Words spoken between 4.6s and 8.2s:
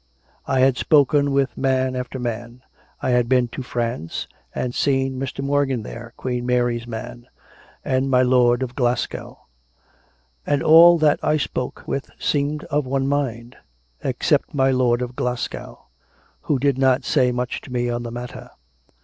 seen Mr. Mor gan there. Queen Mary's man, and